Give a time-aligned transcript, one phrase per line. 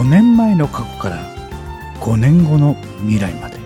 [0.00, 1.18] 5年前の過去から
[2.00, 3.58] 5年後の未来まで。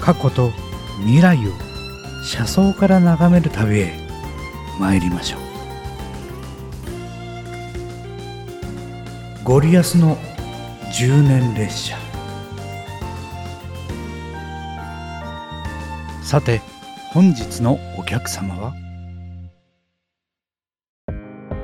[0.00, 0.50] 過去と
[1.04, 1.52] 未来を
[2.24, 3.92] 車窓から眺める旅へ
[4.80, 5.40] 参りましょう。
[9.44, 10.16] ゴリアスの
[10.90, 11.96] 10年列車。
[16.24, 16.62] さて
[17.12, 18.74] 本日のお客様は？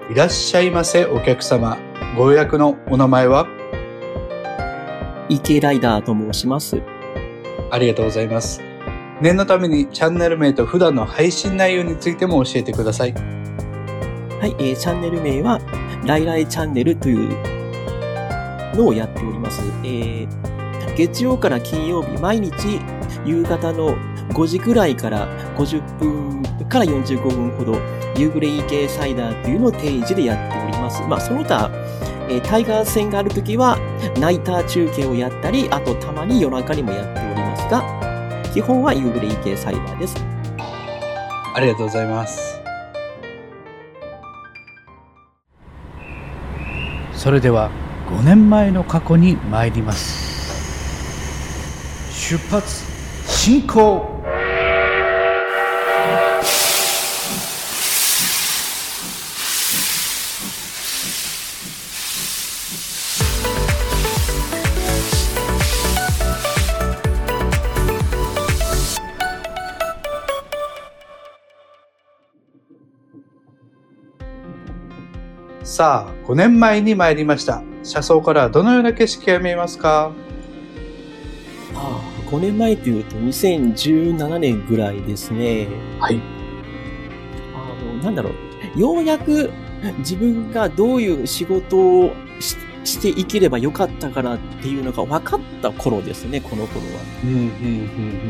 [0.09, 1.90] いらっしゃいませお客様。
[2.17, 3.47] ご予約のお名前は？
[5.29, 6.83] 池ライダーと申します。
[7.71, 8.61] ありがとうございます
[9.21, 13.21] 念のためにチャンネル名と普段の配信内容についても教えてくださいは
[14.47, 15.61] い、えーチャンネル名は、
[16.05, 17.29] ライライチャンネルという
[18.75, 19.61] のをやっております。
[19.85, 20.51] えー
[20.97, 22.53] 月曜から金曜日、毎日
[23.25, 23.97] 夕方の
[24.31, 27.79] 5時くらいから50分から45分ほど、
[28.17, 31.03] 夕暮れ EK サイダーというのを定時でやっております。
[31.03, 31.71] まあ、その他、
[32.31, 33.77] えータイガー戦があるときは、
[34.21, 37.83] ナイター中継をやったり、あとたまに夜中にもやっておりますが、
[38.55, 40.15] 基本は夕暮れ EK サイダーです。
[41.53, 42.61] ありがとうございます。
[47.13, 47.69] それでは
[48.09, 50.31] 5年前の過去に参ります。
[52.13, 52.85] 出発
[53.27, 54.20] 進行
[75.81, 80.13] さあ5年前に参りました車窓からどのような景色が見えますか？
[81.75, 85.69] ああ、5年前というと2017年ぐらいですね。
[85.99, 86.21] はい
[87.55, 88.33] あの、なんだろ
[88.77, 88.79] う。
[88.79, 89.51] ようやく
[90.01, 97.01] 自分がどういう仕事をしして生きればよかったかなっていうのが分かった頃ですね、この頃は。
[97.25, 97.47] うんうんうんう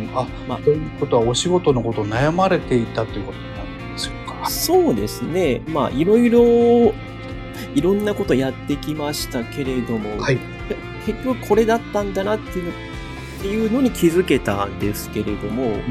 [0.06, 4.49] んあまあということはお仕事のことを悩まれていたということなんですか？
[4.49, 5.62] そうですね。
[5.66, 6.94] まあ、いろいろ、
[7.75, 10.38] いろんなことやってきましたけれども、はい。
[11.06, 15.84] 結局これだったんだなっていうのっていうのに気づけたんですけれども、うんうんうん。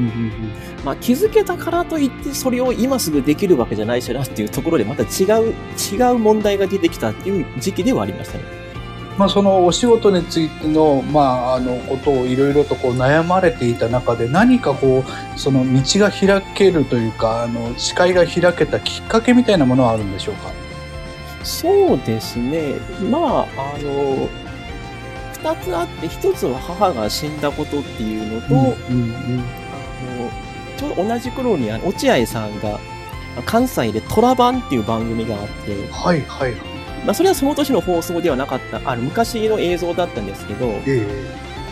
[0.84, 5.52] まあ、気づけたからといってそれを今すぐできるわけじゃないしなっていうところでまた違う、
[5.92, 8.44] 違う問題が出てきたっていう時期ではありましたね。
[9.18, 11.20] まあ、そのお仕事についての,、ま
[11.50, 20.50] あ、あのことをいろいろとこう悩まれていた中で何かこうその道が開けるというかあの視界が開けたきっかけみたいなものはあるんでしょうか？
[21.42, 22.74] そうですね。
[23.10, 24.28] まあ、あの、
[25.32, 29.14] 二つあって、一つは母が死んだことっていうのと、うんうん
[29.70, 30.30] あの
[30.76, 32.80] ちょうど同じ頃にあの落合さんが
[33.44, 36.54] 関西でトラバンっていう番組があって、はいはい
[37.04, 41.06] まあ、それはその年の放送ではなかった、あの昔の映像だったんですけど、え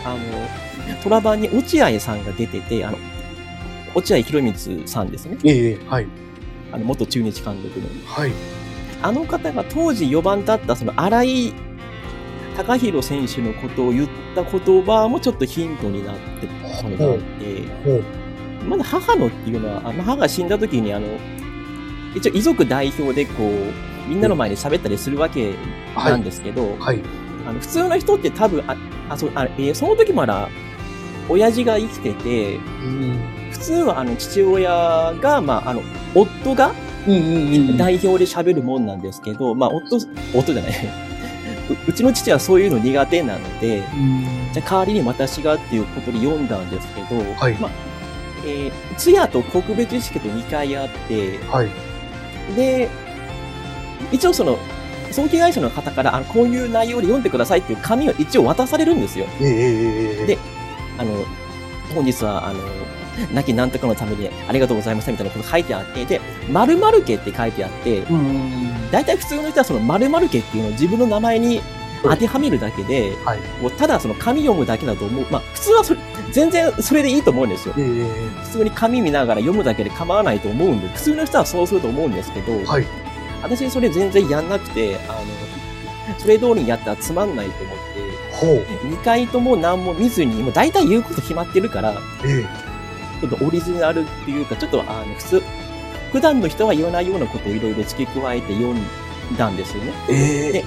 [0.05, 2.97] あの、トラバンに落合さんが出てて、あの、
[3.95, 5.37] 落合博満さんですね。
[5.43, 6.07] えええはい
[6.71, 7.87] あの、元中日監督の。
[8.05, 8.31] はい
[9.01, 11.53] あの方が当時4番だった、その荒井
[12.57, 17.63] 貴弘選手のことを言った言葉もちょっとヒントになってたのがあって、
[18.65, 21.07] まだ母のっていうのは、あの母が死んだ時にあの、
[22.15, 25.53] 一応遺族代表でこう、みんなの前で喋ったりするわけ
[25.95, 27.01] なんですけど、はい。
[27.47, 28.75] あの普通の人って多分、あ、
[29.09, 30.49] あそうあえーその時まだ、
[31.29, 33.19] 親父が生きてて、うん。
[33.51, 35.81] 普通はあの父親が、まあ、あの、
[36.15, 36.73] 夫が
[37.77, 39.97] 代表で喋るもんなんですけど、まあ、夫、
[40.33, 40.71] 夫じゃない。
[41.69, 44.23] ううちの父はそういうの苦手なので、うん。
[44.53, 47.53] じゃあ代わりに私がっていうことで読んだんですけど、はい。
[47.55, 47.71] まあ、
[48.45, 51.69] えー通夜と告別式と2回あって、はい。
[52.55, 52.89] で、
[54.11, 54.57] 一応その、
[55.11, 59.25] 葬儀会社の方から、あの、こういう内容で読んでくださいっていう紙を一応渡されるんですよ。
[59.41, 60.25] ええええええ。
[60.27, 60.37] で
[60.97, 61.23] あの、
[61.95, 62.59] 本日は、あの、
[63.33, 66.21] 亡きなんとかのためにありがとうございましたみたいなこと書いてあって、で、
[66.51, 68.03] 〇〇家って書いてあって、
[68.91, 71.61] 大体普通の人はその〇〇家っていうのを自分の名前に
[72.03, 73.39] 当てはめるだけで、はい。
[73.61, 75.25] もうただその紙読むだけだと思う。
[75.29, 75.99] まあ、普通はそれ、
[76.31, 77.73] 全然それでいいと思うんですよ。
[77.77, 77.85] ええ。
[77.85, 82.85] え普通に紙見ながら読むだけで構わないと思うんで、普通の人はそうすると思うんですけど、えはい。
[83.41, 85.19] 私それ全然やんなくて、あの、
[86.17, 88.59] それ通りにやったらつまんないと思って、ほう。
[88.87, 91.93] 2回とも何も見ずに、もう大体言うこと決まってるから、
[92.23, 92.45] え
[93.21, 95.43] ちょっとオリジナルっていうか、ちょっとあの、普通、
[96.11, 98.77] 普段の人は言わないようなことをいろいろ付け加えて読ん
[99.37, 99.93] だんですよね。
[100.09, 100.65] えええで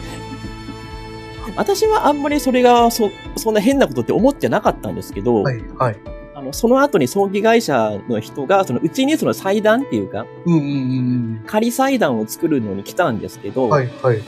[1.56, 5.96] 私はあんまりそれがそ、そんな変なことって思ってなかったんですけど、はいはい
[6.34, 13.70] ああの、その後に葬儀会社の人が、そのうちにその祭壇っていうか、うんうんうん仮祭壇を作るのに来たんですけど、うん。
[13.70, 14.22] はいはい。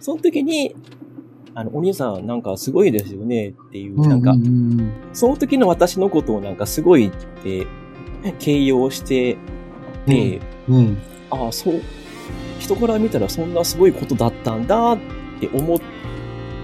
[0.00, 0.74] その時に、
[1.60, 4.34] あの、お兄さんなんかすごいですよねっていう、なんか
[5.12, 7.10] その時の私のことをなんかすごいっ
[7.42, 7.66] て
[8.38, 9.36] 形容して、
[10.06, 10.98] で、うんうん。
[11.30, 11.82] ああ、そう、
[12.58, 14.98] 人から見たらそんなすごいことだったんだっ
[15.38, 15.78] て思っ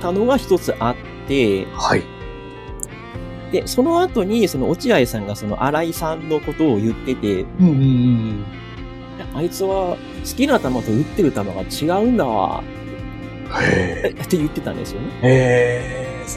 [0.01, 0.97] たのが一つあっ
[1.29, 2.03] て、はい。
[3.53, 8.45] で、その後にその落合さんがその新井さんのことを言ってて、うんうんうん
[9.35, 12.63] あいつは好きな球と打ってる球が違うんだわ
[14.23, 15.09] って言ってたんですよね。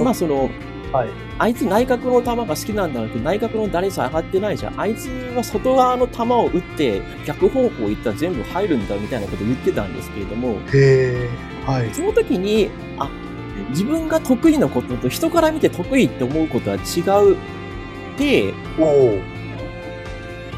[0.04, 0.50] まあその、
[0.92, 1.10] はい。
[1.38, 4.80] あいつ内角の球が好きなんだけど、内角の打率上がってないじゃん。
[4.80, 10.58] あいつは外側の球を打って逆方向行ったら全部入るんだみたいなことを言ってたんですけれども。
[11.66, 11.94] はい。
[11.94, 13.10] その時に、あ、
[13.70, 17.38] 自分が得意なことと人から見て得意って思うことは違うっ
[18.18, 18.54] て。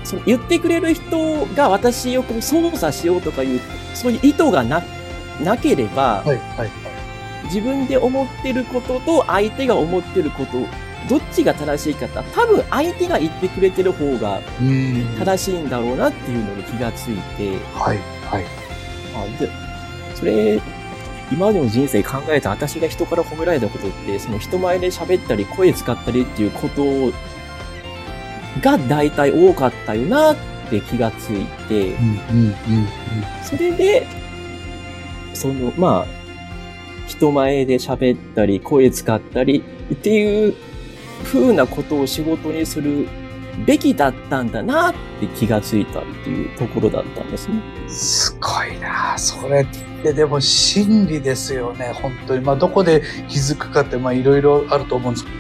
[0.03, 3.59] その言ってくれる人が私をこう操作しようとかいう、
[3.93, 4.81] そういう意図がな、
[5.43, 6.69] なければ、はいはい。
[7.45, 10.65] 自分で思ってることと相手が思ってること、
[11.09, 15.15] どっちが正しいかって多分相手が言ってくれてる方がうん。
[15.17, 17.97] 正しいんだろうなっていうのに気がついて、はい
[18.29, 18.45] はい。
[19.15, 19.49] あで、
[20.15, 20.61] それ、
[21.31, 27.11] 今までの人生考えた私が人から褒められたことって、その人前で喋ったり声使ったりっていうこと
[28.61, 30.35] が大体多かったよなっ
[30.69, 32.55] て気がついて、うんうんうん
[33.43, 34.07] それで、
[35.41, 36.05] その、まあ、
[37.07, 40.55] 人前で喋ったり声使ったりっていう
[41.23, 43.07] 風なことを仕事にする
[43.65, 47.55] べきだったんだなって気がついたっていうところだったんですね。
[47.87, 49.67] すごいなそれっ
[50.03, 52.41] てでも真理ですよね、本当に。
[52.43, 55.31] まあどこで気づくかってまあいろいろあると思うんですけ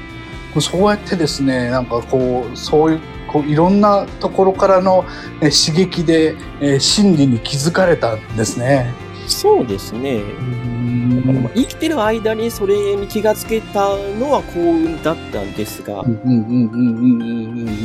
[0.55, 5.05] ど、そうやってですね、なんかこう、そういう、こういろんなところからの
[5.39, 8.93] 刺激で、えー真理に気づかれたんですね。
[9.31, 10.19] そうですね。
[10.19, 17.77] だからまあ生きてる間にそれに気がつけたのは幸運だったんですが、うんうんうんうんうんうんうん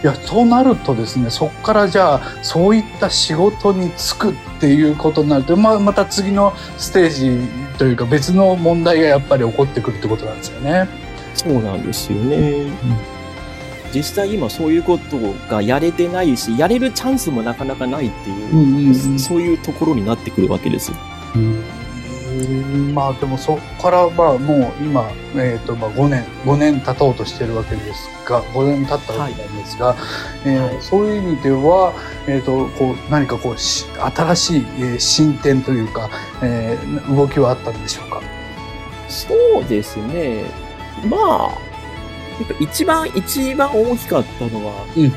[0.00, 10.88] いやとなるとですねそこからじゃあそういった仕事に就くっていうことになるとままた次のステージというか別の問題がやっぱり起こってくるってことなんですよね。
[11.34, 12.70] そうなんですよね。
[13.94, 15.16] 実際今そういうこと
[15.48, 20.96] がやれてないし、やれるチャンスもなかなかないっていう、んうんそういうところになってくるわけですよ。
[21.34, 21.64] うん。
[22.94, 29.96] まあでもそこからまあもう今、えーとまあ、5年5年経とうとしてるわけですが5年経ったわけなんですが、
[30.44, 30.82] えーはい。
[30.82, 31.92] そういう意味では、
[32.28, 36.10] えー、とこう何かこうし新しい、えー進展というか、
[36.42, 38.20] えー動きはあったんでしょうか？
[39.08, 40.44] そうですね。
[41.08, 41.50] まあ、
[42.40, 45.12] やっぱ一番、一番大きかったのは、うん。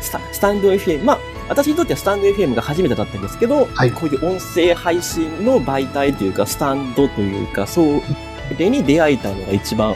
[0.00, 1.04] スタスタンド FM。
[1.04, 1.18] まあ、
[1.48, 3.90] 私にとってはスタンド FM が初めてだったんですけど、はい。
[3.90, 8.02] こういう音声配信の媒体というか、スタンドというか、そう、
[8.52, 9.94] それに出会えたのが一番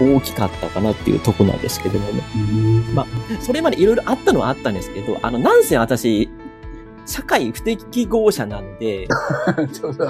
[0.00, 2.22] 大きかったかなっていうとこなんですけどもね。
[2.94, 3.06] ま
[3.40, 6.28] それまでいろいろあったのはあったんですけど、あの、なんせ私、
[7.06, 9.08] 社会不適合者なので、 い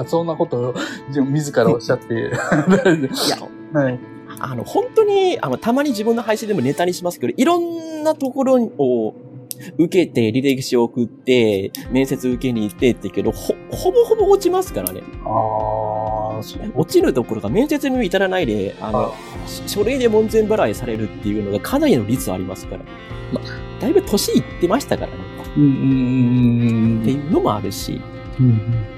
[0.07, 0.75] そんなことを
[1.09, 2.15] 自らおっしゃって。
[2.33, 2.39] や、
[3.73, 9.15] はいあの、本当に、あの、たまに自分の配信でもネタにしますけど、いろんなところを
[9.79, 15.03] 受けて、履歴書を送って、面接受けに行ってってけど、ほ、ほぼほぼ落ちますからね。
[15.25, 16.41] ああ
[16.75, 19.15] 落ちるところが面接にも至らないで、あの、
[19.47, 22.85] し書類で門前払いされるっていうのがかなりの率ありますから。
[23.33, 25.19] まあ、だいぶ年いってましたからね。
[25.57, 28.01] うんうんっていうのもあるし。
[28.39, 28.98] うん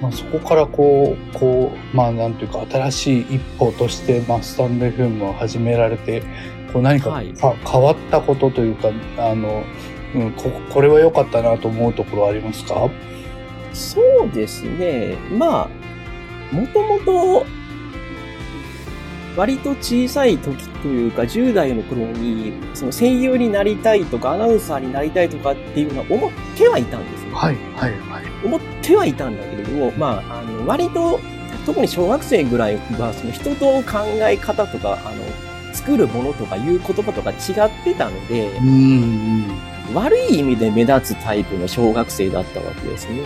[0.00, 6.22] まあ、そこからこう、こう、まあなんていうか新しい一歩として、まあスタンド FM を始められて、
[6.72, 9.62] こう何かはいか変わったことというか、あの、
[10.14, 12.88] うん、ここれは良かったなと思うところはありますか？
[13.72, 15.16] そうですね。
[15.36, 15.68] ま
[16.52, 17.46] あ、もともと、
[19.36, 27.19] 割と小さい時というか、10代の頃に、その声優になりたいとか、アナウンサーになりたいとかっていうのは思ってはいたんですよ。
[27.32, 28.24] はい、はい、はい。
[28.44, 31.20] 思ってはいたんだけれども、まあ、あの、割と、
[31.66, 38.50] 特に小学生ぐらいは、その人と考え方とか、あの、作るものとかいう言葉とか違ってたので。
[39.94, 43.22] 悪い意味で目立つタイプの小学生だったわけですね。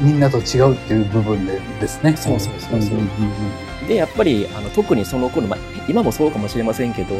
[0.00, 2.16] みんなと違うっていう部分でですね。
[2.16, 7.14] そうそうそうそうで、やっぱり、あの、特にその頃、まあ、今もそうかもしれませんけど、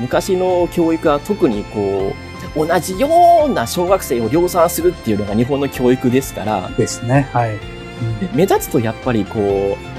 [0.00, 3.08] 昔の教育は特にこう、同じよ
[3.48, 7.28] うな小学生を量産するっていうのが日本の教育ですからうん、ですね。
[7.32, 7.58] はい。
[8.34, 9.90] 目立つとやっぱりこう、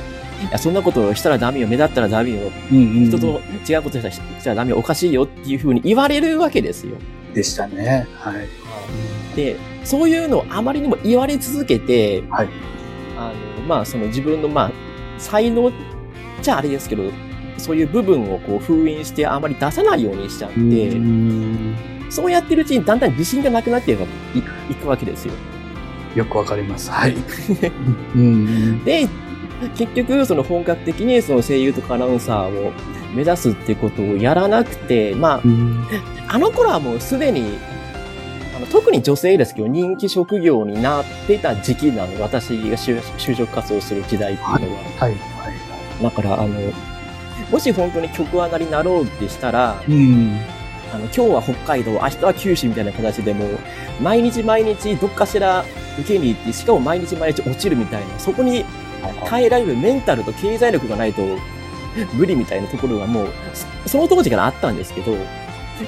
[0.51, 6.97] や、そんなことをしたらダメよ、目立ったらダメよ、うんうん人と違うことしたらしたらダメよ、おかしいよっていうふうに言われるわけですよ。
[7.33, 8.07] でしたね。
[8.15, 9.35] はい。
[9.35, 12.49] で、そういうのをあまりにも言われ続けて、はい
[13.17, 14.71] あの、まあ、その自分の、まあ、
[15.19, 15.71] 才能
[16.41, 17.03] じゃあれですけど、
[17.57, 20.63] そういう部分をこう封印してあまり出さないようにしちゃって、う
[20.99, 21.75] ん
[22.11, 23.95] そうやってるうちにだんだん自信がなくなってい
[24.69, 25.33] いくわけですよ。
[26.15, 26.91] よくわかります。
[26.91, 27.15] はい。
[28.13, 29.07] うんで、
[29.75, 32.73] 結局、その本格的にその声優とかアナウンサーを
[33.13, 35.85] 目指すってことをやらなくて、まあ、うん
[36.27, 37.57] あの頃はもうすでに、
[38.55, 42.21] あの特に女性ですけど、人気職業になってた時期なの。
[42.21, 44.83] 私が就就職活動する時代っていうのは。
[44.97, 45.11] はい。
[45.11, 45.17] は
[45.99, 46.03] い。
[46.03, 46.49] だから、あの、
[47.49, 50.39] もし本当に曲上がりになろうってしたら、うん。
[50.93, 53.59] あの、今日は北海道、明日は九州みたいな形でもう、
[54.01, 55.65] 毎日毎日どっかしら
[55.99, 58.65] 受けに行って、しかも毎日毎日落ちるみたいな、そこに
[59.25, 61.21] 耐えられるメンタルと経済力がないと
[62.13, 65.15] 無理みたいなところがもう、そその当時からあったんですけど、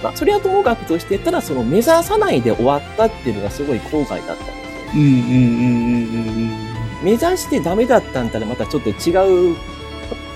[0.01, 4.53] まあ、それはともかくとして、ただその目指さないで終わったっていうのがすごい後悔だったんですよ。
[4.95, 9.57] うんうんうんうん目指してダメだったんだらまたちょっと違う、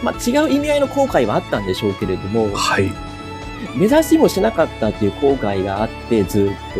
[0.03, 2.91] まあ、違う意味合いの後悔はあったんでしょうけれどもうん。、はい。
[3.75, 6.79] 目指しもしなかったっていう後悔があって、ずっと。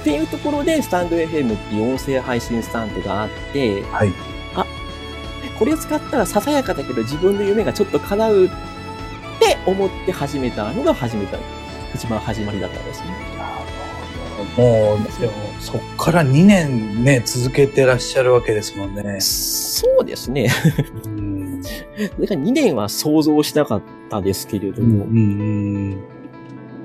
[0.00, 3.90] っていうところで、スタンド FM っていう音声配信スタンドがあって、うん。
[3.92, 4.12] はい。
[5.58, 8.48] これを使ったらささやかだけど自分の夢がちょっと叶うっ
[9.38, 11.38] て思って始めたのが始めた、
[11.94, 13.06] 一番始まりだったんですね。
[14.56, 19.20] もう、でも、そっから2年ね、続けてらっしゃるわけですもんね。
[19.20, 20.50] そうですね。
[21.04, 21.43] うん。
[21.64, 25.98] だから2年は想像しなかったですけれども、うんうん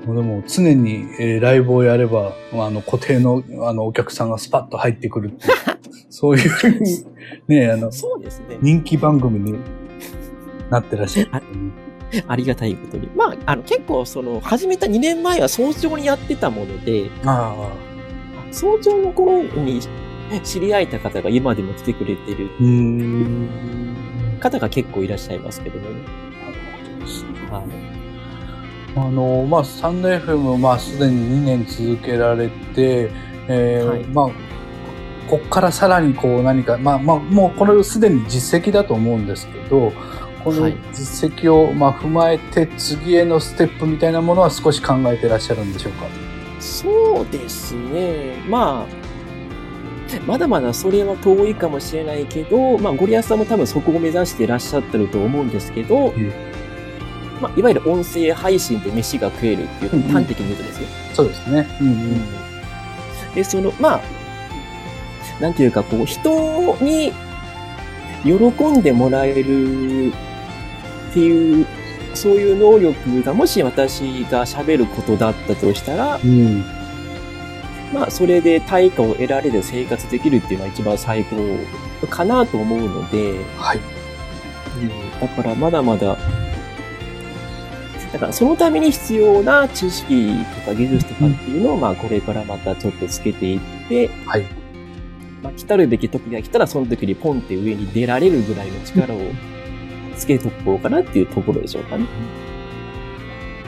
[0.06, 0.16] うん。
[0.16, 5.32] でも常に、えーライブをやれば、まあ、あの固定のあのお客さんがスパッと入ってくる
[6.08, 6.50] そういう
[7.48, 8.58] ねあのそうですね。
[8.60, 9.58] 人気番組に
[10.70, 11.30] なってらっしゃる、
[12.26, 13.08] ありがたいことに。
[13.14, 17.72] まあ、あの、結構、その、始めた2年前は早朝にやってたもので、あ
[18.52, 19.80] 早朝の頃に
[20.42, 23.48] 知り合えた方が今でも来てくれてるあうーん
[24.40, 25.96] 方が結構いらっしゃいますけどもね。
[27.50, 27.62] はい
[28.96, 33.08] あのまあスタンド FM まあすでに2年続けられて、
[33.46, 34.30] えーはいまあ
[35.30, 39.92] こっからさらにこう何かまあまあもうこれすでに実績だと思うんですけど
[40.42, 46.06] このはい実績をまあ踏まえて次へのステップみたいなものは少し考えてらっしゃるんでしょうか？
[46.58, 48.42] そうですね。
[48.48, 48.99] まあ、
[50.26, 56.50] まだまだそれは遠いかもしれないけど、まあ、ゴリアスさんも多分そこを目指していらっしゃってると思うんですけど、え
[57.40, 60.08] まあ、いわゆる音声配信で飯が食えるっていううんうん。
[60.10, 60.88] 端的に言うとですよ。
[61.14, 61.66] そうですね。
[61.80, 61.86] うん。
[61.88, 63.34] うん。
[63.34, 64.00] で、その、まあ、
[65.40, 67.12] なんていうか、こう、人に
[68.24, 71.66] 喜んでもらえるっていう、
[72.14, 76.79] そういう能力がもし私が喋ることだったとしたら、うん
[77.92, 81.36] まあ、それで対価を得られる生活できるっていうのは一番最高
[82.06, 83.80] かなと思うので、はい。
[85.20, 86.16] だからまだまだ、
[88.12, 94.44] だからそのために必要な知識とか技術とかっていうのを、まあこれからまたちょっとつけていって、はい。
[95.42, 99.18] まあ来たるべき時が来たらその時にポンって上に出られるぐらいの力を
[100.16, 102.06] つけとこうかなっていうところでしょうかね。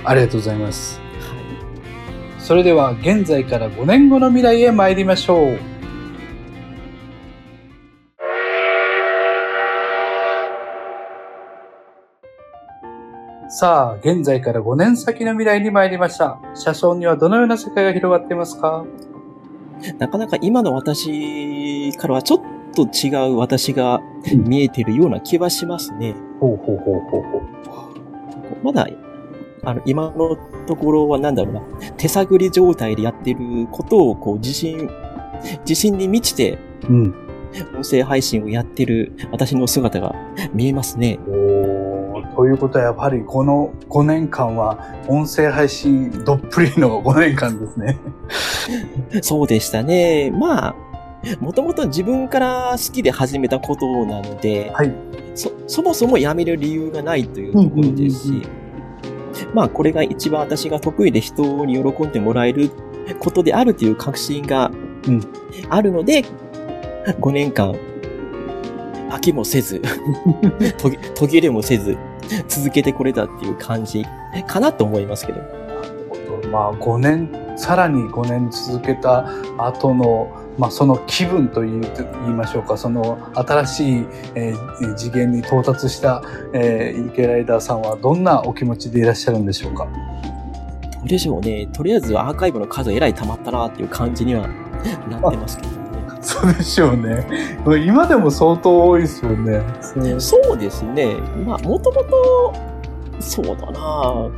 [0.05, 0.99] ありがとうございます。
[0.99, 1.02] は
[2.43, 5.59] それでは現在から5年後の未来へ参りましょう
[13.49, 16.41] さあ、現在から5年先の未来に参りました。
[16.55, 18.85] 車窓にはどのような世界が広がっていますか？
[19.85, 19.93] い。
[19.99, 22.41] なかなか今の私からはちょっ
[22.75, 24.01] と違う私が
[24.35, 26.17] 見えてるような気はしますね。
[26.41, 27.43] ほうほうほうほうほう。
[28.65, 28.89] まだ、
[29.65, 31.63] あの、今のところはなんだろうな、
[31.97, 34.91] 手探り状態でやってることを、こう、自信、
[35.61, 37.15] 自信に満ちて、うん。
[37.75, 40.15] 音声配信をやってる私の姿が
[40.55, 41.19] 見えますね。
[41.29, 47.99] おーということはやっぱりこの5年間は音声配信どっぷりの5年間ですね。
[49.21, 50.31] そうでしたね。
[50.31, 50.75] まあ、
[51.41, 54.93] もともと自分から好きで始めたことなので、はい。
[55.35, 58.49] そ、そもそもやめる理由がないというところですうんうんし、
[59.55, 62.71] まあこれが一番私が得意で人に喜んでもらえる
[63.19, 64.71] ことであるという確信が
[65.07, 65.21] うん
[65.69, 66.25] あるので、
[67.21, 67.75] 5年間、
[69.11, 69.83] 飽きもせず、
[70.79, 71.97] 途切途切れもせず、
[72.49, 74.05] 続けてこれたっていう感じ
[74.47, 75.41] かなと思いますけど。
[76.51, 79.27] まあ5年、さらに5年続けた
[79.59, 80.29] 後の
[80.59, 89.89] まあ、その気分と言い言いましょうか、その新しい、えー次元に到達した、えー、池ライダーさんはどんなお気持ちでいらっしゃるんでしょうか？
[91.05, 91.67] でしょうね。
[91.73, 94.47] とりあえずアーカイブの数えらい溜まったなっていう感じには
[95.11, 95.77] なってますけどね。
[96.21, 97.27] そうでしょうね。
[97.85, 99.61] 今でも相当多いですよね。
[99.81, 101.17] そうそうですね。
[101.45, 102.53] まあ、もともと、
[103.19, 104.29] そうだな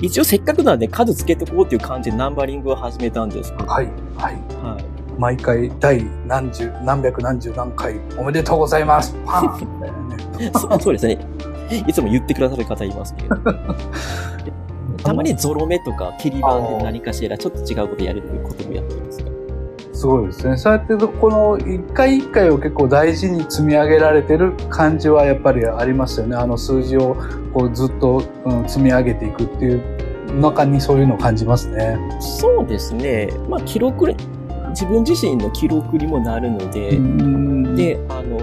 [0.00, 3.68] 一応せっかくなんで数つけとこうっていう感じでナンバリングを始めたんですけど。
[3.68, 4.34] はい、はい。
[4.62, 4.84] はい。
[5.18, 9.14] 毎回第何十、何百何十何回おめでとうございます。
[9.26, 10.50] パンみたいなね。
[10.54, 11.18] そそうですね。
[11.86, 13.36] いつも言ってくださる方いますけど。
[15.02, 19.24] たまにゾロ目とか切り板で何かしらちょっと違うことやるということもやってますか？
[19.24, 19.30] ら。
[19.92, 20.56] すごいですね。
[20.56, 26.36] そうやってこの一回一回を結構大事に積み上げられてる感じはやっぱりありますよね。
[26.36, 27.16] あの数字を
[27.52, 29.82] こうずっと、うん、積み上げていくっていう
[30.40, 31.98] 中にそういうのを感じますね。
[32.20, 33.30] そうですね。
[33.48, 34.14] まあ記録、
[34.78, 38.38] 自分自身の記録にもなるので、うん、で、あの、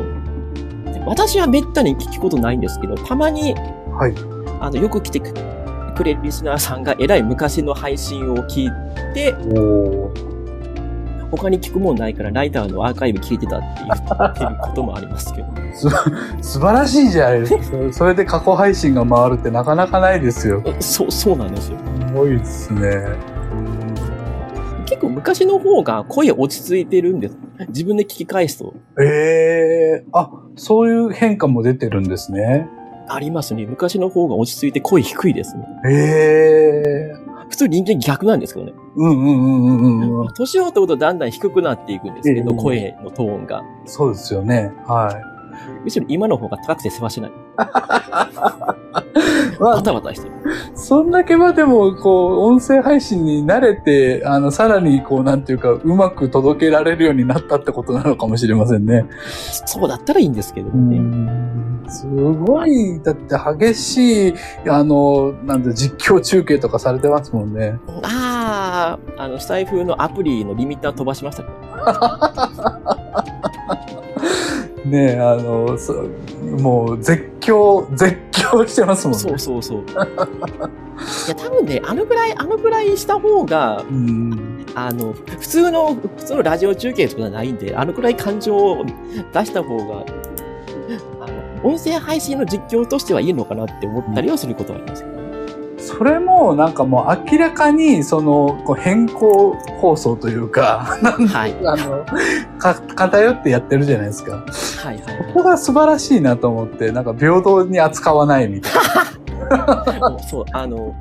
[1.06, 4.14] 私はめったに聞くことないんですけど、たまに、はい。
[4.60, 8.72] あの、よく来てくれるリスナーさんがえらい昔の配信を聞い
[9.14, 9.32] て、
[11.32, 15.48] 他に聞くもんないからライターのアーカイブ聞いてたって言ってることもありますけど。
[16.44, 17.78] 素晴らしいじゃないですか。
[17.94, 20.62] それで過去配信が回るってなかなかないですよ。
[20.82, 21.78] そう、そうなんですよ。
[22.08, 23.35] すごいですね。
[25.06, 27.38] 結構昔の方が声落ち着いてるんです。
[27.70, 28.74] 自分で聞き返すと。
[29.00, 32.68] ええあ、そういう変化も出てるんですね。
[33.08, 33.66] ありますね。
[33.66, 35.64] 昔の方が落ち着いて声低いですね。
[35.88, 38.74] ええ普通人間逆なんですけどね。
[38.96, 40.34] うんうんうんうんうん。
[40.34, 43.62] 年を取るとだんだん低くなっていくんですけど、ええ声のトーンが。
[43.86, 44.72] そうですよね。
[44.88, 45.36] はい。
[45.84, 47.32] むしろ今の方が高くてせわしない。
[49.60, 50.34] まあバタバタしてる。
[50.76, 59.06] そんだけはでも、こう、音声配信に慣れて、あの、さらに、こう、なんていうか、うまく届けられるようになったってことなのかもしれませんね。
[59.66, 61.02] そうだったらいいんですけどね。
[61.90, 64.34] すごい、だって激しい、
[64.68, 67.80] あの、なんで、実況中継とかされてますもんね。
[68.04, 72.52] ああ、あの、スタイフのアプリのリミッター飛ばしましたか
[74.86, 75.94] ねえ、あの、そ
[76.60, 79.20] もう、絶叫、絶叫してますもんね。
[79.20, 79.82] そうそうそう。
[79.82, 79.84] い
[81.30, 84.66] や、多分ね、あのぐらい、あのぐらいした方が、うん。
[84.76, 90.06] あの、普通の、普通のラジオ中継とかじゃないんで、あのくらい感情を出した方が、
[91.22, 95.25] あの、音声配信の実況としてはいいのかなって思ったりはすることはありますけどね。
[95.86, 100.98] それも、なんかもう明らかに、その、こう変更放送というか、
[101.30, 101.56] はい。
[101.66, 102.04] あの、
[102.58, 104.32] か、偏ってやってるじゃないですか。
[104.34, 104.40] は
[104.86, 108.74] いはいここが素晴らしいなと思って、なんか平等に扱わないみたい
[109.50, 109.58] な。
[109.68, 110.24] はい。
[110.24, 110.96] そう、あの、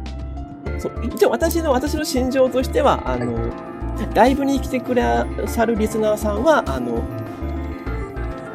[0.79, 3.33] そう、一応私の、私の心情としては、あの、
[4.15, 7.03] ライブに来てくださるリスナーさんは、あの、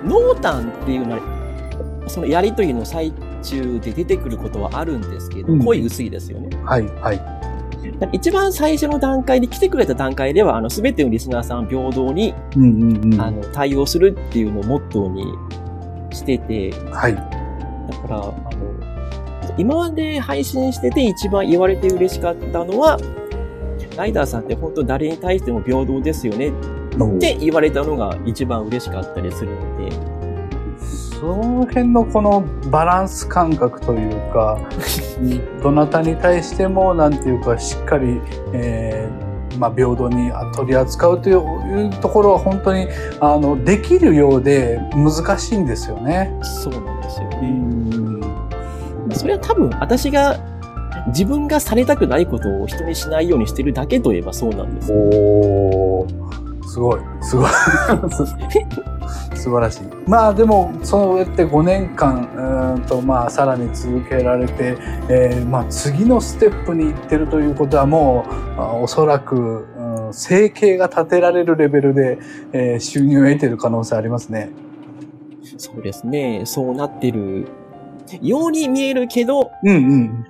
[0.06, 6.49] 濃淡っていうのは、そのやりとりの最中で出てくることはあるんですけど、うん声薄いですよね。
[6.63, 7.39] はい、はい。
[8.13, 13.21] 一番最初の段階で来てくれた段階では、あの、すべてのリスナーさんを平等に、うんうんうん。
[13.21, 15.34] あの、対応するっていうのをモットーに
[16.15, 17.15] してて、はい。
[17.15, 18.34] だから、あの、
[19.58, 22.97] 今まで配信してて一番言われて嬉しかったのは、
[23.97, 26.52] ライダーさんって本当誰に対しても平等ですよねっ
[27.19, 30.18] て言われたのが一番嬉しかったりするので、
[31.19, 34.58] その辺のこのバランス感覚というか、
[35.62, 38.21] どなたに対しても、なんていうか、しっかり、
[38.53, 42.88] えーまあ、平等に取り扱うというところは本当に、
[43.19, 46.34] あの、できるようで難しいんですよね。
[46.41, 47.49] そうなんですようね。
[47.49, 48.21] ん。
[49.12, 50.38] それは多分私が
[51.08, 54.93] 自分がされたくないことを人にしないようにしてるだけといえばそうなんです。
[54.93, 57.49] おーすごい、すごい。
[59.39, 59.82] 素晴らしい。
[60.08, 64.78] まあでも、そうやって5年間、うーんと、まあさらに続けられて、
[65.10, 68.25] えーまあ次のステップに行ってるということはも
[68.58, 72.19] う、あおそらく、うん、生計が立てられるレベルで、
[72.54, 74.52] えー収入を得てる可能性ありますね。
[75.58, 76.43] そうですね。
[76.45, 77.47] そうなってる
[78.21, 80.25] ように見えるけど、うんうん。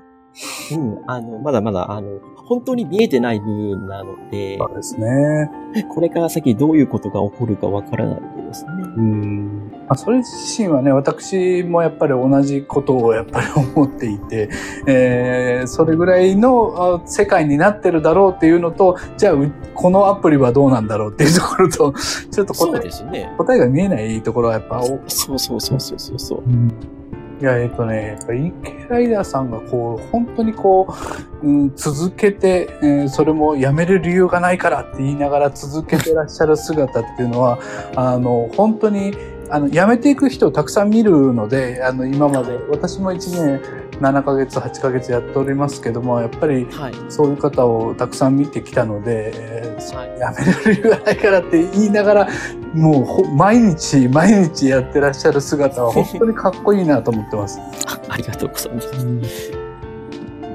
[0.71, 2.19] うん、あの、まだまだ、あの、
[2.49, 5.51] 本当に見えてない部分なので、そうですね。
[5.93, 8.71] これから先どういうことが起こるかわからないんでですね。
[8.97, 14.49] うんまあ、それ自身はね、私もやっぱり同じことをやっぱり思っていて、
[14.87, 21.93] えーそれぐらいのあ世界になってるだろうっていうのと、じゃあ、うこのアプリはどうなんだろうっていうところと、
[22.31, 23.33] ちょっと答えね。
[23.37, 26.43] 答えが見えないところはやっぱ、おそうそうそうそうそうそう。
[26.45, 26.98] うん
[27.39, 30.93] いや、えっとね、やっぱり池ライダーさんがこう、本当にこ
[31.41, 37.59] う、うん、続けて、えーそれもやめる理由がないからって言いながら続けてらっしゃる姿っていうのは、
[37.95, 39.13] あの、本当に、
[39.49, 43.61] あの、辞めていく人をたくさん見るので、あの、今まで、私も一年
[43.99, 46.93] 7ヶ月、8ヶ月やっておりますけども、やっぱりはい。
[47.09, 50.19] そういう方をたくさん見てきたので、えーはい。
[50.19, 52.27] やめる理由がないからって言いながら、
[52.73, 57.59] もうほ毎日毎日やってらっしゃる姿は 本当にかっこいいなと思ってます。
[57.87, 59.51] あありがとうございます。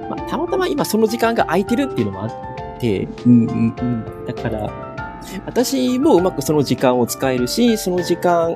[0.09, 2.31] まあ、たまたま今その時間が空いてるっていうのもあっ
[2.81, 4.05] て、うんうんうん。
[4.27, 4.71] だから、
[5.47, 8.55] 私もうまくその時間を使えるし、その時間、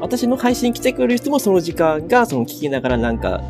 [0.00, 3.40] 私の配信来てくれる人もその時間が、その聞きながらなんか、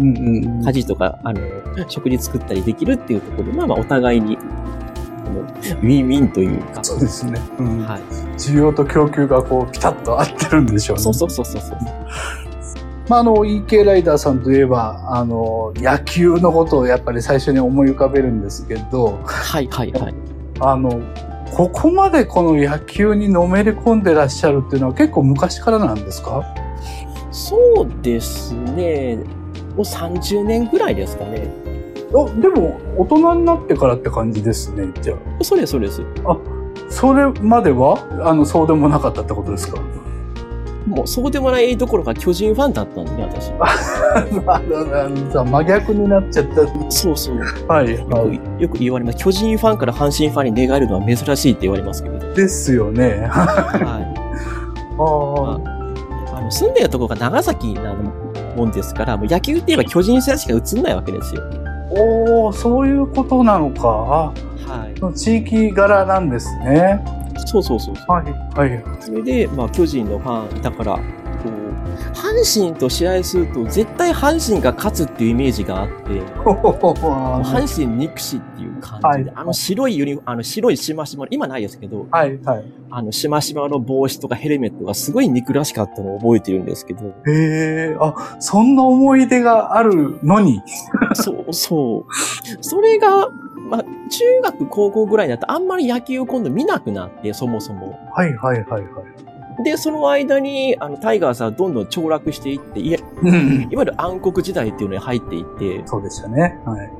[0.00, 1.40] うんうんうん家事とか、あの、
[1.88, 8.00] 食事作ったりできるっていうところで、まあまあお互いに、ウィンウィンというか、そうですね、うんはい。
[8.36, 11.02] 需要と供給がこうピタッと合ってるんでしょうね。
[11.02, 11.78] そうそうそうそうそう。
[13.08, 20.14] まあ、あの EK ライダーさんといえばあの野球のことをやっぱり最初に思い浮かべるんですけどはいはいはい。
[20.60, 21.00] あの
[21.52, 26.42] ここまでこの野球にのめり込んでらっしゃるっていうのは結構昔からなんですか？
[27.32, 29.18] そうですね。
[29.76, 31.48] もう30年ぐらいですかね。
[32.14, 36.02] あでも大人になってからって感じですねじゃそうです、そうです。
[36.24, 36.36] あ
[36.90, 37.98] それまでは？
[38.22, 39.80] あのそうでもなかったってことですか？
[40.86, 43.52] もうそうでもないどころか巨人ファンだったんでね、私。
[45.46, 47.36] 真逆になっちゃったそうそう。
[47.36, 48.24] よはい、くは
[48.58, 49.18] い、よく言われます。
[49.18, 52.18] 巨人ファンから阪神ファンに寝返るのは珍しいって言われますけど。
[52.34, 54.14] ですよねあはい。
[54.98, 57.94] ああの、住んでるところが長崎な
[58.56, 61.42] もんですから、もう野球って言えば巨人戦しか映んないわけですよ。
[61.90, 64.32] おおそういうことなのかは
[64.88, 65.04] い。
[65.04, 67.04] あ地域柄なんですね
[67.46, 67.94] そうそうそう。
[68.08, 70.98] はいはいそれで、まあ、巨人のファン、だから、
[72.14, 79.32] 阪神と試合すると、絶対阪神が勝つっていうイメージがあって、 阪神憎しっていう感じで、はい。
[79.34, 82.64] あの白いユニ、あの白いしましま、今ないですけど、はいはい。
[82.90, 90.60] あのしましまの帽子とかヘルメットがすごい憎らしかったのを覚えてるんですけど、へえあそんな思い出があるのに。
[91.14, 92.12] そうそう。
[92.60, 93.28] それが、
[93.70, 97.98] まあ、中学、高校ぐらいになったらあんまり野球を今度見なくなって、そもそも。
[98.14, 99.31] はいはいはいはい
[99.64, 103.68] で、その間に、あの、タイガースはどんどん凋落していって、いやうん。
[103.70, 106.58] いわゆる暗黒時代っていうのに入っていって、そうでしたね。
[106.64, 106.90] はい。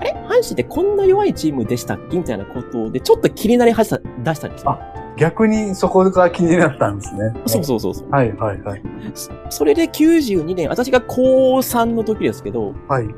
[0.00, 0.12] あれ？
[0.28, 2.16] 阪神ってこんな弱いチームでしたっけ？
[2.18, 4.78] みたいなことで、ちょっと気になりはした、出したんですよ。
[5.16, 7.32] 逆にそこが気になったんですね。
[7.46, 8.10] そうそうそうそう。
[8.10, 8.82] はいはいはい。
[9.14, 13.08] そそれで92年、私が高3の時ですけど、はい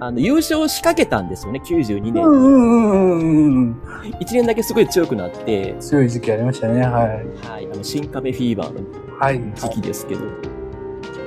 [0.00, 2.24] あの、優勝しかけたんですよね、92年。
[2.24, 3.82] うんうんうんうんうん
[4.20, 7.08] 1年だけすごい強くなって、強い時期ありましたねはい
[7.46, 10.20] はい、あの、新亀フィーバーのはい時期ですけど。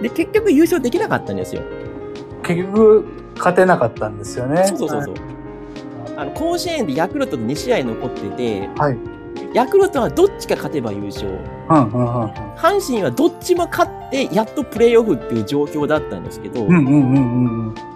[0.01, 1.61] で、結局優勝できなかったんですよ。
[2.43, 3.05] 結局
[3.37, 5.15] 勝てなかったんですよねそうそうそうそう。
[6.17, 8.97] あの、甲子園でヤクルトと2試合残ってて、はい
[9.53, 11.27] ヤクルトはどっちか勝てば優勝？
[11.67, 16.65] 阪神はどっちも勝って、やっとプレーオフっていう状況だったんですけど、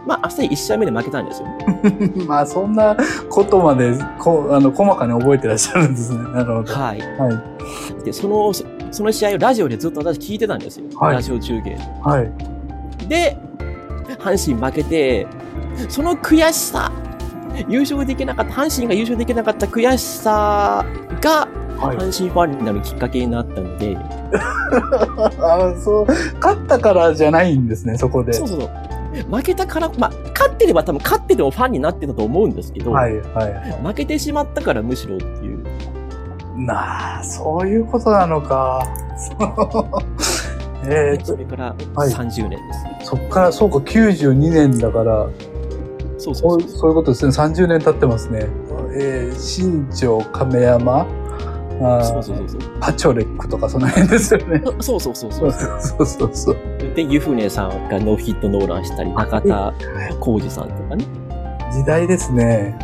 [0.05, 1.47] まあ、明日1試合目で負けたんですよ。
[1.83, 2.95] う んまあそんな
[3.29, 6.99] ことまでこあの細かに覚えてらっしゃるんですねなるほどはい。
[6.99, 7.31] は
[7.99, 10.85] いで、その、そその試合をラジオでずっと私聞いてたんですよ。
[10.99, 11.77] はいラジオ中継。
[12.03, 12.31] はい
[13.07, 13.37] で、
[14.19, 15.27] 阪神負けて、
[15.89, 16.91] その悔しさ、
[17.67, 20.85] 優勝できなかった、阪神が優勝できなかった悔しさ
[21.21, 23.97] が、はい阪神ファンになるきっかけになったので、
[25.39, 26.05] あそう
[26.39, 28.69] 勝ったからじゃないんですねそこでそうそうそう。
[29.35, 35.63] 負けたから、まあ、勝ってれば多分勝っててもファンになってたと思うんですけど、はいはい負けてしまったからむしろっていう。
[36.57, 38.81] なあそういうことなのか
[40.87, 42.57] えーとそれからはい30年で
[43.03, 43.09] す。
[43.09, 45.27] そっからそうか92年だから
[46.25, 46.69] そうそそううそう。
[46.79, 48.47] そういうことですね30年経ってますね
[48.97, 51.01] えー、新庄亀山
[51.81, 52.61] あーそうそうそうそう。
[52.79, 55.51] パチョレックとかその辺ですよね そうそうそうそそうう。
[55.81, 56.55] そうそうそう
[56.95, 59.73] で、湯船さんがノーヒットノーランしたり、中田
[60.21, 61.05] 浩二さんとかね、
[61.73, 62.77] 時代ですね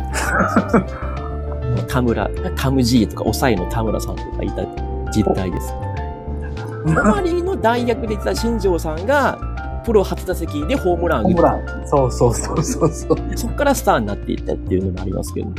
[1.88, 4.62] 田村、タムジーとか、抑えの田村さんとかいた
[5.10, 5.72] 時代です。
[6.84, 9.38] 周 りの大役でいた新庄さんが、
[9.84, 11.88] プロ初打席でホームランを打ホームラン。
[11.88, 13.16] そうそうそうそうそう。
[13.34, 15.52] つそこからスターになっていったっていうのもありますけど、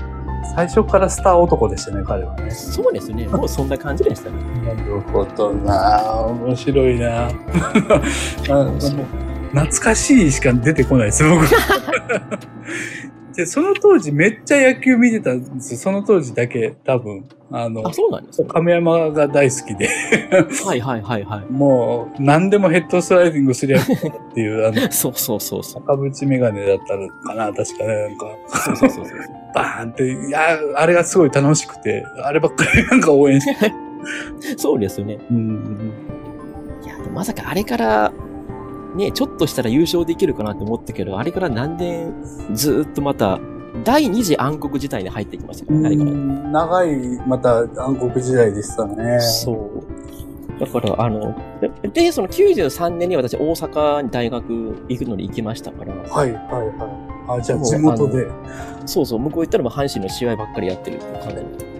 [0.55, 2.51] 最初からスター男でしたね彼はね。
[2.51, 3.27] そうですね。
[3.27, 4.43] もうそんな感じでしたね。
[4.61, 6.25] なるほどな。
[6.27, 7.29] 面白いな。
[9.53, 11.45] 懐かしいしか出てこないです僕
[13.35, 15.79] で、その当時めっちゃ野球見てたんですよ。
[15.79, 17.25] その当時だけ、多分。
[17.51, 18.47] あのあ、、そうなんですね。
[18.47, 19.87] 亀山が大好きで、
[20.65, 21.51] はいはいはいはい。
[21.51, 25.83] もう何でもヘッドスライディングするやつっていう、あの、 そうそうそうそう。
[25.83, 29.17] 赤縁メガネだったのかな、確かね、なんか、そうそうそうそう。
[29.53, 33.73] バーンって、いや、あれがすごい楽しくて、あればっかりなんか応援して。
[34.57, 35.19] そうですよね。
[35.29, 35.93] うん。
[36.83, 38.11] いや、まさかあれから、
[38.95, 42.13] ね、ちょっとしたら優勝できるかなって思ったけど、あれから何年
[42.53, 43.39] ずーっとまた、
[43.83, 46.11] 第二次暗黒時代に入ってきましたよね、あれから。
[46.11, 49.19] 長い、また暗黒時代でしたね。
[49.19, 50.59] そう。
[50.59, 57.39] だから、あの、で、でその93年に私大阪に大学行くのに行きましたから、はい、はい、はい。
[57.39, 58.27] あ、じゃあ地元で。
[58.85, 61.73] そうそう、向こう行ったらもう阪神の試合ばっかりやってるって感じ。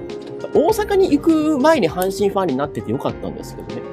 [0.56, 3.93] 大阪に行く前に阪神ファンになっててよかったんですけどね。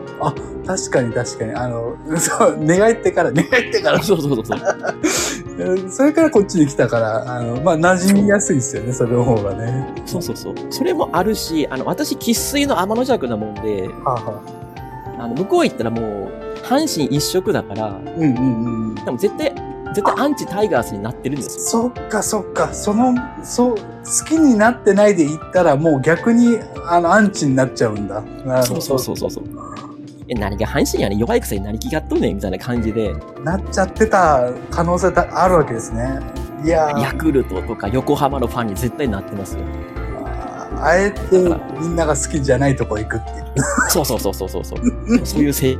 [0.66, 1.54] 確かに確かに。
[1.54, 4.02] あの、 そう、願ってから、願ってから。
[4.02, 4.58] そうそうそうそう。
[5.90, 9.94] それからこっちに来たから、あの、まあ、馴染みやすいですよね、それの方がね。
[10.06, 10.54] そうそうそう。
[10.70, 14.42] それもあるし、あの、私、生粋の天の弱なもんで、はあ、は
[15.18, 16.30] あ、あの、向こう行ったらもう、
[16.64, 18.94] 阪神一色だから、うんうんうん。
[18.94, 19.52] でも絶対、
[19.94, 21.92] 絶対アンチタイガースになってるんですよ。
[21.92, 28.22] そっかそっか、その、そう、好きになってないで言ったらもう逆に、あの、アンチになっちゃうんだ。
[28.64, 29.44] そうそうそうそうそう。
[30.30, 33.12] え、何が阪神やねん弱いくせに何気がっとんねんみたいな感じで、
[33.44, 36.20] なっちゃってた可能性あるわけですね。
[36.64, 39.64] いやーヤクルトとか横浜のファンに絶対なってますよ。
[40.82, 41.38] あえて
[41.78, 43.44] みんなが好きじゃないとこ行くっていう。
[43.88, 44.80] そうそうそうそうそうそう。
[45.26, 45.76] そういう性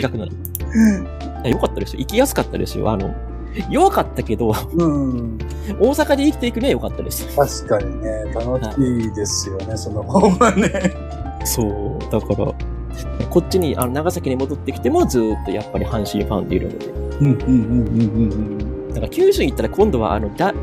[0.00, 1.48] 格なの。
[1.48, 2.00] よかったですよ。
[2.00, 2.90] 行きやすかったですよ。
[2.90, 3.12] あの、
[3.70, 5.38] 弱かったけど、うん。
[5.80, 7.26] 大阪で生きていくには良かったです。
[7.36, 10.70] 確かにね、楽しいですよね、その方がね。
[11.44, 12.10] そう。
[12.10, 12.52] だから、
[13.30, 16.86] こっちに、あの、長崎に戻ってきてもずーっとやっぱり阪神ファンでいるので。
[16.86, 20.54] うんうんうんうんうんだから九州に行ったら今度はあの、だ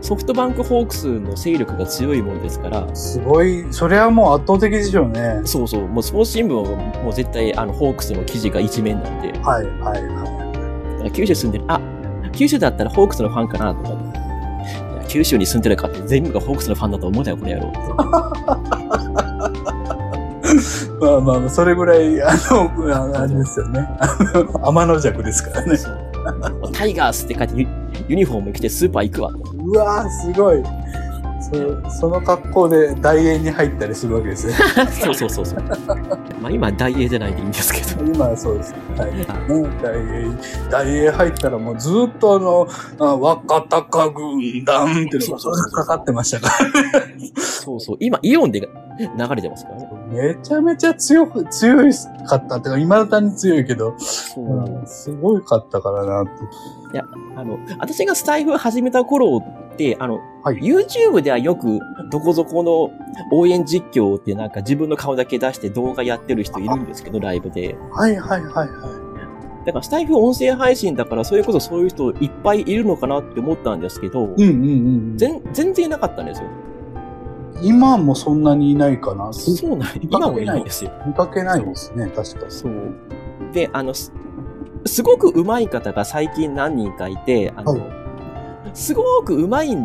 [0.00, 5.42] ソフトバンクホークスの勢力が強いもんですからうん。、すごい、それはもう圧倒的でしょうね。
[5.44, 6.64] そうそう、もうスポーツ新聞は
[7.02, 11.80] もう絶対あの、ホークスの記事が一面なんで、だはいはいはから九州住んでる、あ、
[12.32, 14.18] 九州だったらホークスのファンかなとか。
[15.08, 17.72] 九州に住んでるかって全部がホークスのファンだと思うなよ、この野郎。
[21.00, 23.88] まあまあまあ、それぐらい、あの、ああれですよね。
[23.98, 25.78] あの、天の弱ですからね。
[26.72, 27.66] タイガースって書いてユ
[28.08, 29.32] ユニフォーム着てスーパー行くわ。
[29.64, 30.62] うわー、すごい。
[31.40, 34.54] そその格好で大英に入ったりするわけですね。
[34.90, 35.62] そうそうそうそう。
[36.42, 38.04] まあ今大英じゃないでいいんですけど。
[38.04, 38.74] 今はそうです。
[38.96, 39.14] はい。
[39.14, 39.26] ね、
[39.82, 42.68] 大英、大英入ったらもうずっとあの、
[42.98, 46.54] あ若鷹軍団っていうのがそうそうそうかかってましたから。
[47.36, 47.96] そうそう。
[48.00, 48.68] 今イオンで流
[49.34, 49.88] れてますからね。
[50.10, 51.92] めちゃめちゃ強く、強い
[52.26, 56.24] かったってか、未だに強いけど、そううんすごいかったからなっ
[56.92, 57.02] て。
[57.36, 61.78] あの、私がスタイフ始めた頃って、あの、はい YouTube ではよく、
[62.10, 62.90] どこぞこの
[63.30, 67.76] 応援実況ってなんか自分の顔だけ出して動画やってる人いるんですけど、ライブで。
[67.92, 68.68] はいはいはいはい。
[69.66, 74.52] だからスタイフ音声配信だから、それこそそういう人いっぱいいるのかなって思ったんですけど、うんうんう
[75.14, 75.18] ん。
[75.18, 76.48] 全全然いなかったんですよ。
[77.62, 79.32] 今もそんなにいないかな。
[79.32, 80.92] そうなん、今もいないんですよ。
[81.06, 82.72] 見かけないですね、確かそう。
[83.52, 84.12] で、あの、す
[84.86, 87.98] すごく上手い方が最近何人かいて、あの、はい
[88.74, 89.84] すごく上手いん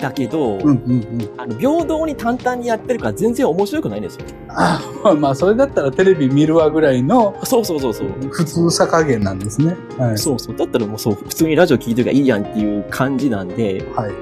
[0.00, 1.30] だけど、うんうんうん。
[1.36, 4.24] あの、平等に淡々にやってるから全然面白くないんですよ。
[4.48, 8.08] あまあまあ、それだったらテレビ見るわぐらいのそうそうそうそう。
[8.30, 9.76] 普通さ加減なんですね。
[9.98, 10.18] はい。
[10.18, 10.56] そうそう。
[10.56, 14.12] だったらもうそう、普通にラジオ聞いてるからいいやんっていう感じなんで、はい。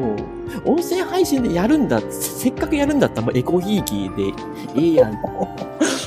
[0.00, 4.32] もう、音声配信でやるんだ、せっかくやるんだったらエコひいきで
[4.74, 5.18] いいやん。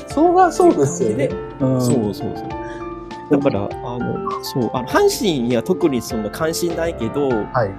[0.08, 1.29] それはそうですよね。
[1.60, 2.63] うん、そうそうそう。
[3.32, 7.71] だから、あの、そう、あの、阪神には特にその関心ないけど、はい。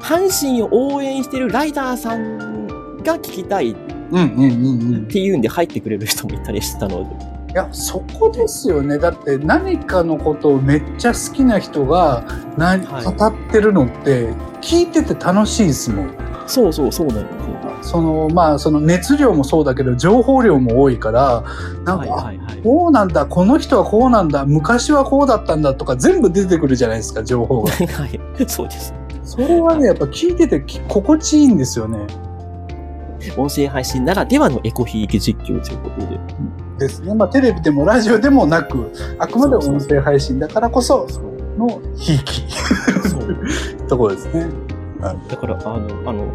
[0.00, 2.66] 阪神を応援してるライダーさん
[2.98, 3.76] が聞きたいっ
[4.10, 5.08] うんうんうんうん。
[5.08, 7.31] ていうんで入ってくれる人もいたりしたので。
[7.52, 8.98] いや、そこですよね。
[8.98, 12.24] だって何かのことをめっちゃ好きな人が
[12.56, 14.30] な、はい語ってるのって
[14.62, 16.14] 聞いてて楽しいですもん。
[16.46, 17.52] そうそうそうなんですよ。
[17.82, 21.44] その、まあ、その熱量もそうだけど、情報量も多いから、
[21.84, 27.72] なんか、はいはいこうなんだ、この人はこうなんだ、昔はこうだったんだとか全部出てくるじゃないですか、情報が。
[27.98, 28.20] はい。
[28.46, 28.94] そうです。
[29.24, 32.06] それはね、やっぱ聞いててき心地いいんですよね。
[33.36, 36.20] 音声配信ならではのエコひいき実況ということで。
[36.82, 37.14] ですね。
[37.14, 41.06] まあ、テレビでもラジオでもなく、あくまで音声配信だからこそ
[41.58, 42.44] のひいき。
[43.88, 44.46] ところですね。
[45.28, 46.26] だから、あの、あの、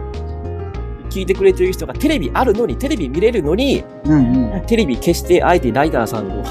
[1.09, 4.61] 聞いてくれてる人がテレビあるのに、テレビ見れるのに、うんうん。
[4.67, 6.43] テレビ消して、あえてライダーさんの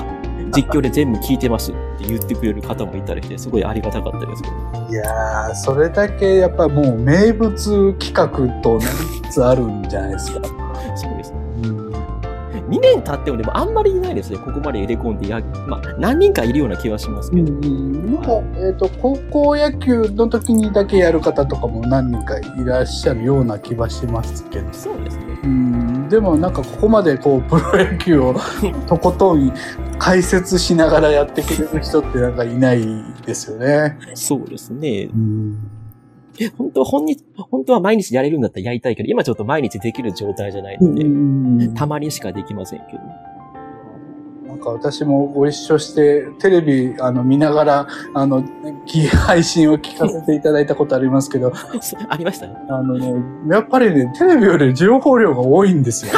[0.53, 1.73] 実況で全部聞いてます。
[1.73, 4.55] って言ってくれる方もいたりして、すごいありがたかったですけど。
[4.91, 8.29] いやー、それだけやっぱもう名物企画
[8.63, 8.91] となり
[9.31, 10.66] つつあるんじゃないですか。
[12.67, 12.67] そうです。
[12.67, 14.39] うん2年経ってもでもあんまりいないですね。
[14.39, 17.53] ここまで入れ込んでや、まあ、何人かいるような気はしますけど。
[17.53, 24.73] なんか、えっ、と、高校野球の時にだけやる方とかも何人かいらっしゃるような気はしますけど。
[24.73, 25.25] そうですね。
[25.45, 28.35] うん、でもなんかここまでこう、プロ野球を
[28.87, 29.53] とことん
[29.99, 32.85] 解説しながらやってくれる人ってなんかいない
[33.25, 33.97] ですよね。
[34.15, 35.09] そうですね。
[35.15, 35.76] うん。
[36.59, 42.99] 本当は本日、本当は毎日やれるんだったらやりたいけど、今ちょっと毎日できる状態じゃないので、たまにしかできませんけど。
[44.49, 48.43] なんか私もご一緒して、テレビあの見ながら、あの、
[48.87, 52.47] き配信を聞かせていただいたことありますけど、そ ありました？
[52.47, 52.55] ね。
[52.71, 53.15] あのね、
[53.51, 56.13] やっぱりね、テレビより情報量が多いんですよ。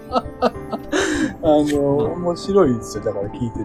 [0.00, 0.22] あ
[1.42, 3.04] の、面白いですよ。
[3.04, 3.64] だから聞いてて。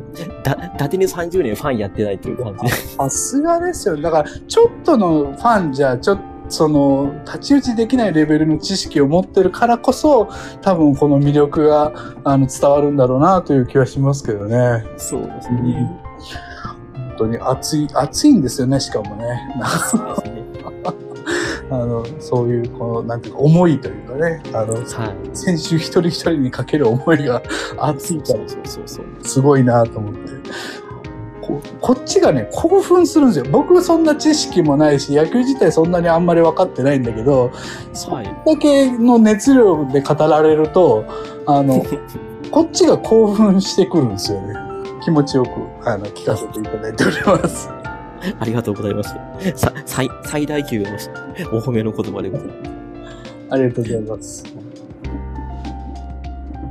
[0.00, 2.68] まあ、だ、伊達に30年ファンやってないという感じで。
[2.70, 3.96] さすがですよ。
[3.96, 10.28] だから、ちょっとのファンじゃ、ちょっと、その、太刀打ちできないレベルの知識を持ってるからこそ、
[10.62, 11.92] 多分この魅力が、
[12.24, 14.84] あの、伝わるんだろうなという気はしますけどね。
[14.96, 16.02] そうですね。
[16.94, 19.54] 本当に熱い、熱いんですよね、しかもね。
[19.90, 20.44] そうですね。
[21.70, 24.84] あの、そういう、この、なんていうか、思いというかね、あの、はい。
[25.36, 27.42] 選手一人一人にかける思いが
[27.78, 29.06] 熱いから、そうそうそう。
[29.22, 30.20] すごいなと思って。
[31.42, 33.44] ここっちがね、興奮するんですよ。
[33.52, 37.52] 僕そんな知識もないし、野球自体そんなにあんまり分かってないんだけど、
[37.92, 38.24] そはい。
[38.24, 41.04] れだけの熱量で語られると、
[41.46, 41.84] あの、
[42.50, 44.54] こっちが興奮してくるんですよね。
[45.04, 45.50] 気持ちよく、
[45.88, 47.70] あの、聞かせていただいております。
[48.40, 49.14] ありがとうございます。
[49.54, 50.88] さ、最、最大級の
[51.52, 52.75] お褒めの言葉でございます。
[53.50, 54.44] ありがとうございます。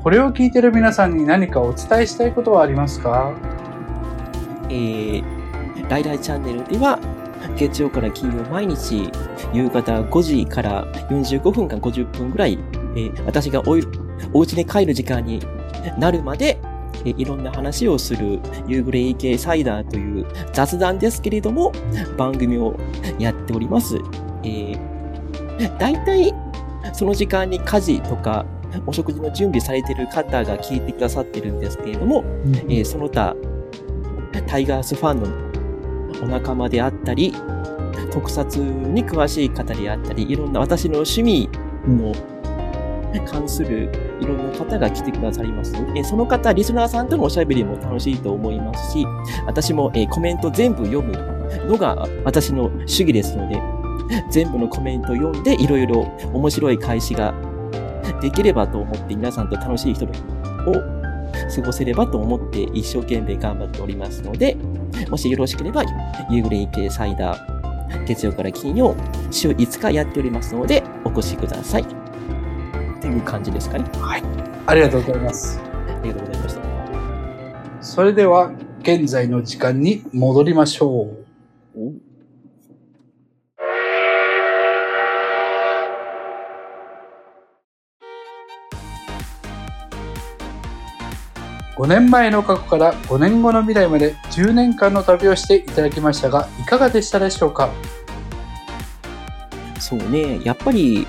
[0.03, 3.33] これを聞いてる皆さんに何かお伝えしたいことはありますか？
[4.69, 5.23] えー、
[5.89, 6.99] ライライチャンネルでは、
[7.57, 9.09] 月曜から金曜毎日、
[9.53, 12.59] 夕方5時から45分間50分ぐらい、
[12.95, 13.77] えー私がお
[14.33, 15.39] お家に帰る時間に
[15.97, 16.59] なるまで、
[17.05, 21.71] えーいろんな話をする夕暮れ系サイダーという雑談ですけれども、
[22.17, 22.75] 番組を
[23.17, 23.97] やっております。
[24.43, 26.33] えー、大体、
[26.93, 28.45] その時間に家事とか、
[28.86, 32.24] お食事の準備されている方が聞いてくださってるんですけれども、
[32.67, 33.36] えーその他、
[34.48, 35.28] タイガースファンの
[36.24, 37.34] お仲間であったり、
[38.12, 41.50] 特撮に詳しい方であったり、いろんな私の趣味
[41.88, 42.13] の
[43.26, 45.74] 関するいろんな方が来てくださいます。
[45.76, 49.06] えーその方、リスナーさんとのおしゃべりも楽しいと思いますし、
[49.45, 51.13] 私も、えーコメント全部読む
[51.67, 53.62] のが私の主義ですので、
[54.29, 56.01] 全部のコメントを読んでいろいろ
[56.34, 57.34] 面白い開始が
[58.21, 60.10] できればと思って皆さんと楽しい人を
[61.55, 64.55] 過ごせればと思って一生懸命頑張っておりますので、
[65.10, 65.84] もしよろしければ、
[66.29, 68.95] 夕暮れ系サイダー、月曜から金曜、
[69.31, 71.81] 週5日やっておりますので、お越しください。
[71.81, 71.86] っ
[73.01, 73.86] ていう感じですかね。
[74.65, 75.60] ありがとうございます。
[75.60, 76.62] ありがとうございました。
[77.81, 81.12] それでは、現在の時間に戻りましょ
[81.75, 82.04] う。
[91.77, 97.69] 5年前の過去から5年後の未来まで10年間の旅をしていただきましたが、いかがでしたでしょうか？
[99.79, 101.05] そうね、やっぱり、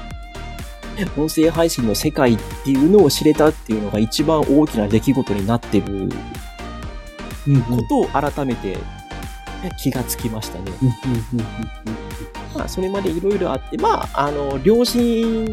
[1.16, 6.08] 音声配信の世界っていうのを知れたっていうのが一番大きな出来事になってる
[7.46, 8.76] うんことを改めて
[9.78, 10.72] 気がつきましたね。
[12.54, 15.46] まあ、それまでいろいろあって、まあ、あの、両親、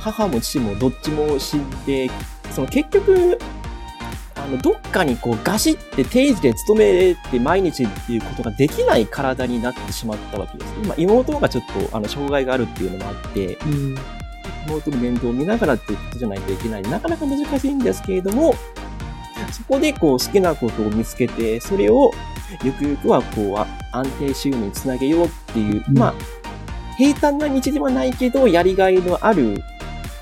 [0.00, 2.08] 母も父もどっちも死んで、
[2.52, 3.57] その結局、あ
[4.48, 10.72] の、どっかにこう、ガシって定時で勤めて毎日っていうことができない体になってしまったわけです。
[10.86, 13.58] まあ、妹がちょっと、あの、障害があるっていうのもあって、
[14.66, 16.82] 妹の面倒を見ながらっていうことじゃないといけない。
[16.82, 18.54] なかなか難しいんですけれども、
[19.52, 22.12] そこでこう好きなことを見つけて、それを
[22.62, 26.14] ゆくゆくはこうあ安定収入につなげようっていう、うんまあ、
[26.96, 29.62] 平坦な道ではないけど、やりがいのある、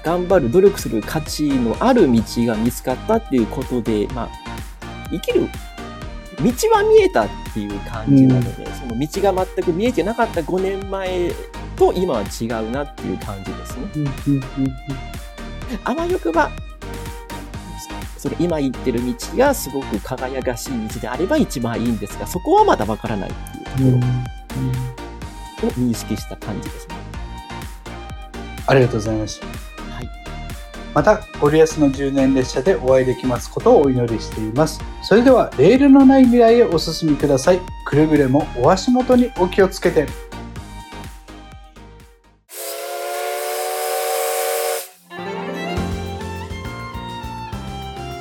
[0.07, 4.29] 頑張る、努力する価値のある道が見つかったっていうことで、まあ、
[5.11, 5.49] 生きる
[6.41, 11.33] 道は見えたっていう感じなので、その道が全く見えてなかった5年前
[11.75, 14.41] と今は違うなっていう感じですね。
[15.83, 16.53] あわよくば、
[18.17, 23.33] その今行ってる道がすごく輝かしい道であれば一番いいんですが、そこはまだわからないっ
[23.77, 24.09] ていうとこ
[25.63, 26.95] ろを認識した感じですね。
[28.69, 29.66] ありがとうございました。
[30.97, 31.03] はい。
[31.03, 34.81] また、ゴリアスの10年列車でお会いできますことをお祈りしています。
[35.03, 40.07] それではレールのない未来へお進みくださいくれぐれもお足元にお気をつけて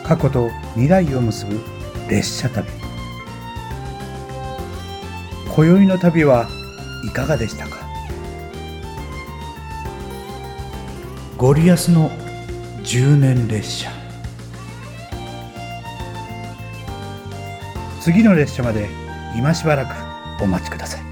[0.04, 1.60] 過去と未来を結ぶ
[2.08, 2.70] 列車旅
[5.56, 6.48] 今宵の旅は
[7.04, 7.78] いかがでしたか？
[11.38, 12.12] ゴリアスの
[12.86, 13.90] 10年列車。
[18.00, 18.88] 次の列車まで
[19.36, 21.05] 今しばらくお待ちください。